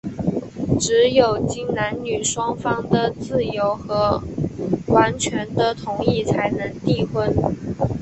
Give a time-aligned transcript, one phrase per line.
[0.79, 4.19] 只有经男女双方的自由和
[4.87, 7.31] 完全的同意,才能缔婚。